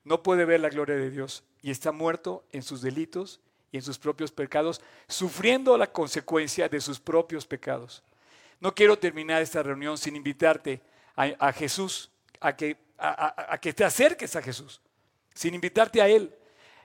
[0.03, 3.41] no puede ver la gloria de Dios y está muerto en sus delitos
[3.71, 8.03] y en sus propios pecados, sufriendo la consecuencia de sus propios pecados.
[8.59, 10.81] No quiero terminar esta reunión sin invitarte
[11.15, 14.81] a, Jesús, a que, a que te acerques a Jesús,
[15.33, 16.33] sin invitarte a Él.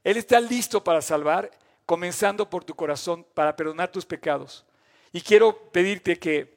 [0.07, 1.51] Él está listo para salvar,
[1.85, 4.65] comenzando por tu corazón, para perdonar tus pecados.
[5.13, 6.55] Y quiero pedirte que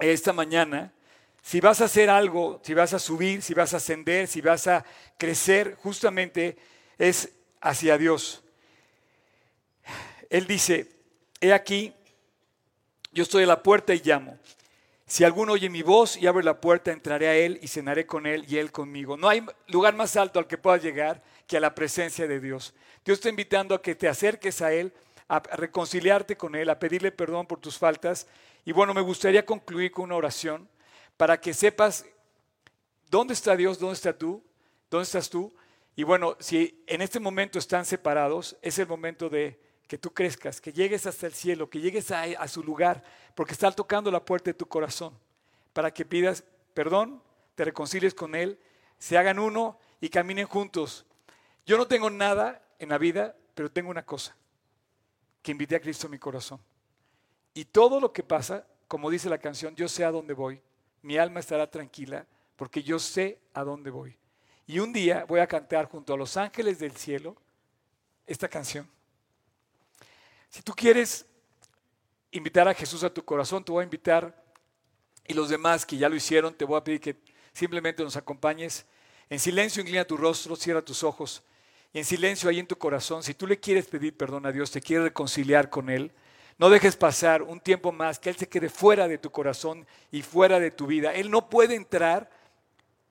[0.00, 0.92] esta mañana,
[1.40, 4.66] si vas a hacer algo, si vas a subir, si vas a ascender, si vas
[4.66, 4.84] a
[5.18, 6.56] crecer, justamente
[6.98, 8.42] es hacia Dios.
[10.28, 10.90] Él dice,
[11.40, 11.94] he aquí,
[13.12, 14.36] yo estoy a la puerta y llamo.
[15.06, 18.26] Si alguno oye mi voz y abre la puerta, entraré a él y cenaré con
[18.26, 19.16] él y él conmigo.
[19.16, 22.74] No hay lugar más alto al que puedas llegar que a la presencia de Dios.
[23.04, 24.92] Dios está invitando a que te acerques a él,
[25.28, 28.26] a reconciliarte con él, a pedirle perdón por tus faltas.
[28.64, 30.68] Y bueno, me gustaría concluir con una oración
[31.16, 32.06] para que sepas
[33.10, 34.42] dónde está Dios, dónde está tú,
[34.90, 35.54] dónde estás tú.
[35.96, 40.60] Y bueno, si en este momento están separados, es el momento de que tú crezcas,
[40.60, 44.24] que llegues hasta el cielo, que llegues a, a su lugar, porque está tocando la
[44.24, 45.16] puerta de tu corazón,
[45.72, 46.42] para que pidas
[46.72, 47.22] perdón,
[47.54, 48.58] te reconcilies con Él,
[48.98, 51.06] se hagan uno y caminen juntos.
[51.66, 54.36] Yo no tengo nada en la vida, pero tengo una cosa,
[55.42, 56.60] que invité a Cristo a mi corazón.
[57.54, 60.60] Y todo lo que pasa, como dice la canción, yo sé a dónde voy,
[61.02, 64.16] mi alma estará tranquila, porque yo sé a dónde voy.
[64.66, 67.36] Y un día voy a cantar junto a los ángeles del cielo
[68.26, 68.88] esta canción.
[70.48, 71.26] Si tú quieres
[72.30, 74.42] invitar a Jesús a tu corazón, te voy a invitar,
[75.26, 77.16] y los demás que ya lo hicieron, te voy a pedir que
[77.52, 78.86] simplemente nos acompañes.
[79.30, 81.42] En silencio inclina tu rostro, cierra tus ojos,
[81.94, 84.80] en silencio ahí en tu corazón, si tú le quieres pedir perdón a Dios, te
[84.80, 86.10] quieres reconciliar con Él,
[86.58, 90.22] no dejes pasar un tiempo más, que Él se quede fuera de tu corazón y
[90.22, 91.14] fuera de tu vida.
[91.14, 92.28] Él no puede entrar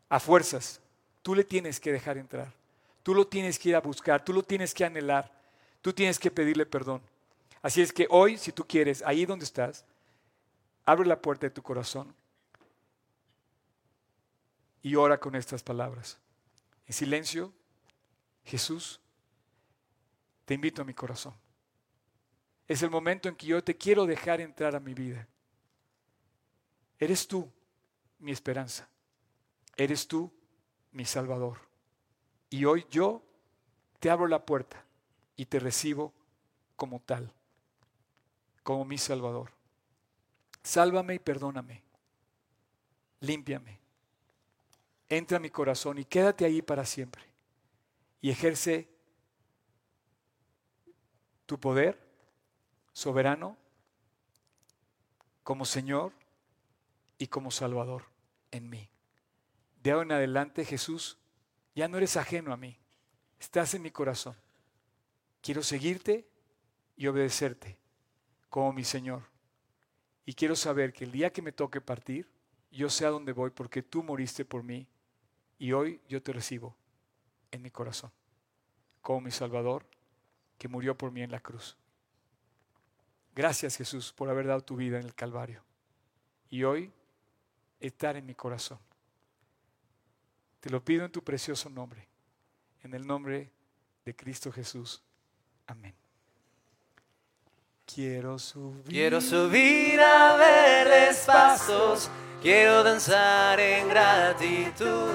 [0.09, 0.81] a fuerzas,
[1.21, 2.51] tú le tienes que dejar entrar,
[3.03, 5.31] tú lo tienes que ir a buscar, tú lo tienes que anhelar,
[5.81, 7.01] tú tienes que pedirle perdón.
[7.61, 9.85] Así es que hoy, si tú quieres, ahí donde estás,
[10.85, 12.13] abre la puerta de tu corazón
[14.81, 16.17] y ora con estas palabras.
[16.85, 17.53] En silencio,
[18.53, 18.99] Jesús,
[20.45, 21.33] te invito a mi corazón.
[22.67, 25.27] Es el momento en que yo te quiero dejar entrar a mi vida.
[26.99, 27.51] Eres tú
[28.19, 28.87] mi esperanza.
[29.75, 30.31] Eres tú
[30.91, 31.61] mi Salvador.
[32.51, 33.23] Y hoy yo
[33.99, 34.85] te abro la puerta
[35.35, 36.13] y te recibo
[36.75, 37.33] como tal,
[38.61, 39.49] como mi Salvador.
[40.61, 41.81] Sálvame y perdóname.
[43.21, 43.79] Límpiame.
[45.09, 47.32] Entra a mi corazón y quédate ahí para siempre.
[48.23, 48.87] Y ejerce
[51.45, 51.99] tu poder
[52.93, 53.57] soberano
[55.43, 56.13] como Señor
[57.17, 58.05] y como Salvador
[58.51, 58.89] en mí.
[59.81, 61.17] De ahora en adelante, Jesús,
[61.75, 62.77] ya no eres ajeno a mí.
[63.41, 64.37] Estás en mi corazón.
[65.41, 66.25] Quiero seguirte
[66.95, 67.77] y obedecerte
[68.47, 69.23] como mi Señor.
[70.25, 72.31] Y quiero saber que el día que me toque partir,
[72.71, 74.87] yo sé a dónde voy porque tú moriste por mí
[75.59, 76.77] y hoy yo te recibo
[77.53, 78.11] en mi corazón
[79.03, 79.85] como mi Salvador
[80.57, 81.77] que murió por mí en la cruz.
[83.35, 85.61] Gracias Jesús por haber dado tu vida en el Calvario.
[86.49, 86.91] Y hoy
[87.79, 88.79] estar en mi corazón.
[90.61, 92.07] Te lo pido en tu precioso nombre,
[92.81, 93.51] en el nombre
[94.05, 95.03] de Cristo Jesús.
[95.67, 95.93] Amén.
[97.85, 98.85] Quiero subir.
[98.85, 102.09] Quiero subir a verdes pasos,
[102.41, 105.11] quiero danzar en gratitud,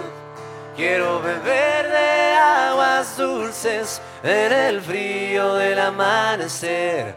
[0.79, 7.16] quiero beber de aguas dulces en el frío del amanecer.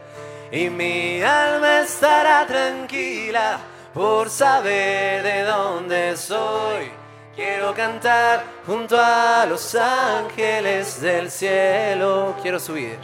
[0.52, 3.60] Y mi alma estará tranquila
[3.94, 6.92] por saber de dónde soy.
[7.36, 12.36] Quiero cantar junto a los ángeles del cielo.
[12.42, 12.98] Quiero subir.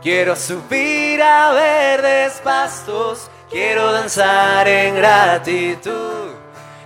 [0.00, 6.29] Quiero subir a verdes pastos, quiero danzar en gratitud,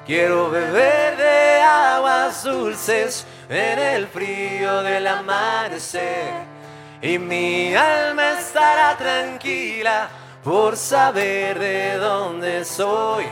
[0.07, 6.33] quiero beber de aguas dulces en el frío del amanecer.
[7.01, 10.09] Y mi alma estará tranquila
[10.43, 13.27] por saber de dónde soy.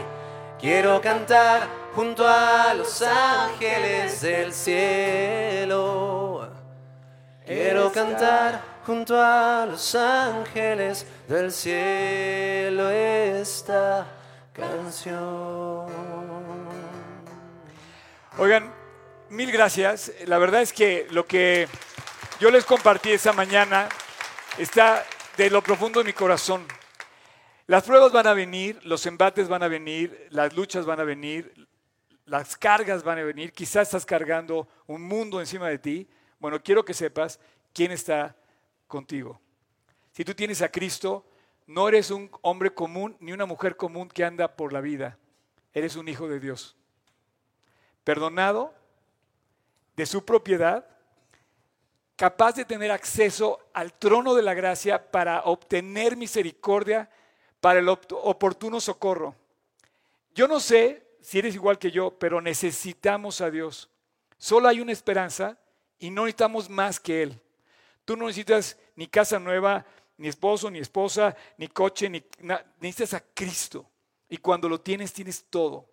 [0.61, 1.63] Quiero cantar
[1.95, 6.49] junto a los ángeles del cielo.
[7.45, 14.07] Quiero cantar junto a los ángeles del cielo esta
[14.53, 16.12] canción.
[18.39, 18.73] Oigan,
[19.29, 20.11] mil gracias.
[20.25, 21.69] La verdad es que lo que
[22.41, 23.91] yo les compartí esa mañana
[24.57, 25.05] está
[25.37, 26.67] de lo profundo de mi corazón.
[27.67, 31.69] Las pruebas van a venir, los embates van a venir, las luchas van a venir,
[32.25, 33.53] las cargas van a venir.
[33.53, 36.09] Quizás estás cargando un mundo encima de ti.
[36.39, 37.39] Bueno, quiero que sepas
[37.75, 38.35] quién está
[38.87, 39.39] contigo.
[40.13, 41.27] Si tú tienes a Cristo,
[41.67, 45.19] no eres un hombre común ni una mujer común que anda por la vida.
[45.75, 46.77] Eres un hijo de Dios.
[48.05, 48.75] Perdonado,
[49.97, 50.87] de su propiedad,
[52.17, 57.11] capaz de tener acceso al trono de la gracia para obtener misericordia
[57.61, 59.35] para el op- oportuno socorro.
[60.35, 63.91] Yo no sé si eres igual que yo, pero necesitamos a Dios.
[64.39, 65.59] Solo hay una esperanza
[65.99, 67.41] y no necesitamos más que Él.
[68.05, 69.87] Tú no necesitas ni casa nueva,
[70.17, 72.25] ni esposo, ni esposa, ni coche, ni
[72.81, 73.87] necesitas a Cristo.
[74.29, 75.87] Y cuando lo tienes, tienes todo.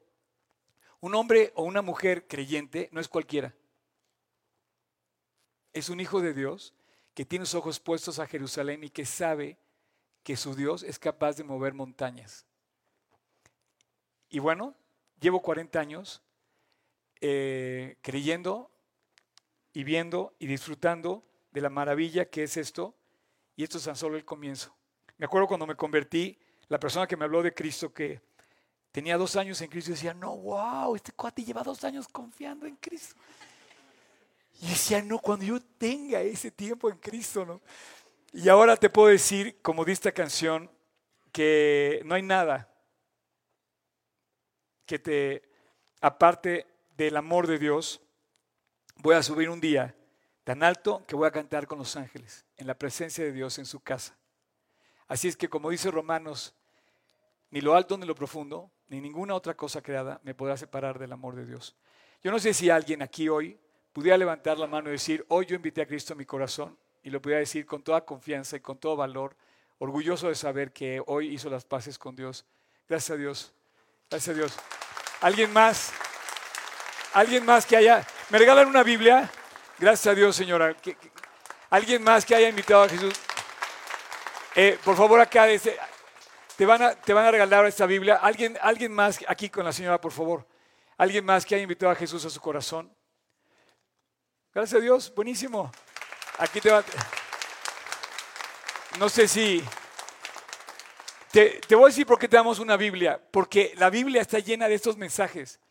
[1.02, 3.54] Un hombre o una mujer creyente no es cualquiera.
[5.72, 6.74] Es un hijo de Dios
[7.14, 9.58] que tiene los ojos puestos a Jerusalén y que sabe
[10.24, 12.46] que su Dios es capaz de mover montañas.
[14.30, 14.76] Y bueno,
[15.20, 16.22] llevo 40 años
[17.22, 18.70] eh, creyendo
[19.74, 22.96] y viendo y disfrutando de la maravilla que es esto,
[23.56, 24.76] y esto es tan solo el comienzo.
[25.18, 28.22] Me acuerdo cuando me convertí, la persona que me habló de Cristo, que
[28.92, 32.76] tenía dos años en Cristo, decía, no, wow, este cuate lleva dos años confiando en
[32.76, 33.16] Cristo.
[34.62, 37.62] Y decía, no, cuando yo tenga ese tiempo en Cristo.
[38.34, 40.70] Y ahora te puedo decir, como dice esta canción,
[41.32, 42.68] que no hay nada
[44.86, 45.50] que te
[46.02, 46.66] aparte
[46.98, 48.02] del amor de Dios.
[48.98, 49.96] Voy a subir un día
[50.44, 53.66] tan alto que voy a cantar con los ángeles, en la presencia de Dios en
[53.66, 54.18] su casa.
[55.08, 56.56] Así es que, como dice Romanos,
[57.52, 61.12] ni lo alto ni lo profundo, ni ninguna otra cosa creada me podrá separar del
[61.12, 61.76] amor de Dios.
[62.24, 63.60] Yo no sé si alguien aquí hoy
[63.94, 67.10] pudiera levantar la mano y decir, hoy yo invité a Cristo a mi corazón, y
[67.10, 69.36] lo pudiera decir con toda confianza y con todo valor,
[69.78, 72.46] orgulloso de saber que hoy hizo las paces con Dios.
[72.90, 73.54] Gracias a Dios.
[74.10, 74.58] Gracias a Dios.
[75.22, 75.94] ¿Alguien más?
[77.14, 78.06] ¿Alguien más que haya...
[78.30, 79.32] ¿Me regalan una Biblia?
[79.80, 80.76] Gracias a Dios, señora.
[81.70, 83.14] ¿Alguien más que haya invitado a Jesús?
[84.56, 85.78] Eh, por favor, acá ese-
[86.60, 88.16] te, van a, te van a regalar esta Biblia.
[88.16, 90.46] ¿Alguien, ¿Alguien más aquí con la señora, por favor?
[90.98, 92.94] ¿Alguien más que haya invitado a Jesús a su corazón?
[94.54, 95.72] Gracias a Dios, buenísimo.
[96.38, 96.84] Aquí te va.
[99.00, 99.64] No sé si.
[101.32, 103.22] Te, te voy a decir por qué te damos una Biblia.
[103.32, 105.62] Porque la Biblia está llena de estos mensajes.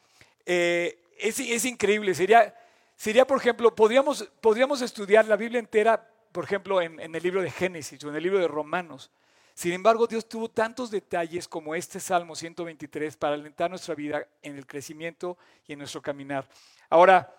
[0.47, 2.15] Eh, es, es increíble.
[2.15, 2.59] Sería,
[2.97, 7.43] sería, por ejemplo, podríamos, podríamos estudiar la Biblia entera, por ejemplo, en, en el libro
[7.43, 9.11] de Génesis o en el libro de Romanos.
[9.59, 14.57] Sin embargo, Dios tuvo tantos detalles como este Salmo 123 para alentar nuestra vida en
[14.57, 15.37] el crecimiento
[15.67, 16.49] y en nuestro caminar.
[16.89, 17.35] Ahora,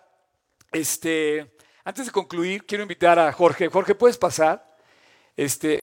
[0.70, 1.50] este,
[1.82, 3.68] antes de concluir, quiero invitar a Jorge.
[3.68, 4.66] Jorge, ¿puedes pasar?
[5.34, 5.78] Este,